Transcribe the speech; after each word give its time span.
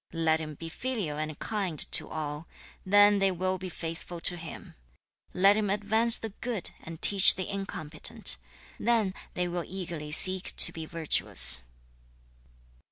Let 0.13 0.39
him 0.39 0.55
be 0.55 0.67
filial 0.67 1.19
and 1.19 1.37
kind 1.37 1.77
to 1.91 2.09
all; 2.09 2.47
then 2.83 3.19
they 3.19 3.29
will 3.31 3.59
be 3.59 3.69
faithful 3.69 4.19
to 4.21 4.35
him. 4.35 4.73
Let 5.31 5.55
him 5.55 5.69
advance 5.69 6.17
the 6.17 6.29
good 6.41 6.71
and 6.81 6.99
teach 6.99 7.35
the 7.35 7.47
incompetent; 7.47 8.37
then 8.79 9.13
they 9.35 9.47
will 9.47 9.63
eagerly 9.63 10.11
seek 10.11 10.55
to 10.55 10.71
be 10.71 10.87
virtuous.' 10.87 11.61